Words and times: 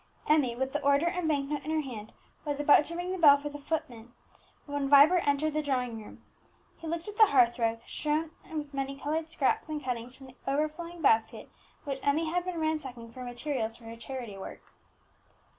Emmie, 0.27 0.55
with 0.55 0.73
the 0.73 0.81
order 0.81 1.05
and 1.07 1.27
bank 1.27 1.51
note 1.51 1.63
in 1.63 1.69
her 1.69 1.81
hand, 1.81 2.11
was 2.43 2.59
about 2.59 2.83
to 2.83 2.95
ring 2.95 3.11
the 3.11 3.19
bell 3.19 3.37
for 3.37 3.49
the 3.49 3.59
footman, 3.59 4.13
when 4.65 4.89
Vibert 4.89 5.27
entered 5.27 5.53
the 5.53 5.61
drawing 5.61 6.03
room. 6.03 6.23
He 6.79 6.87
looked 6.87 7.07
at 7.07 7.17
the 7.17 7.27
hearth 7.27 7.59
rug, 7.59 7.81
strewn 7.85 8.31
with 8.51 8.73
many 8.73 8.95
coloured 8.99 9.29
scraps 9.29 9.69
and 9.69 9.79
cuttings 9.79 10.15
from 10.15 10.25
the 10.25 10.35
overflowing 10.47 11.03
basket 11.03 11.51
which 11.83 11.99
Emmie 12.01 12.31
had 12.31 12.45
been 12.45 12.59
ransacking 12.59 13.11
for 13.11 13.23
materials 13.23 13.77
for 13.77 13.83
her 13.83 13.95
charity 13.95 14.39
work. 14.39 14.63